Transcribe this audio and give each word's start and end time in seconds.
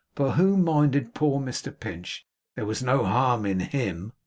For 0.15 0.31
who 0.31 0.57
minded 0.57 1.13
poor 1.13 1.39
Mr 1.39 1.79
Pinch? 1.79 2.25
There 2.55 2.65
was 2.65 2.81
no 2.81 3.05
harm 3.05 3.45
in 3.45 3.59
HIM. 3.59 4.13